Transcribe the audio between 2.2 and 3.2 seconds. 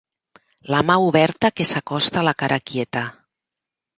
a la cara quieta.